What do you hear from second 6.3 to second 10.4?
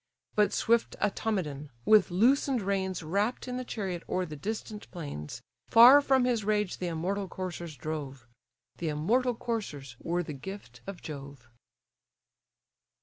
rage the immortal coursers drove; The immortal coursers were the